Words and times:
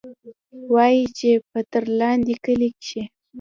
وايي 0.73 1.03
چې 1.17 1.29
پۀ 1.49 1.59
ترلاندۍ 1.73 2.35
کلي 2.45 2.69
کښې 2.81 3.03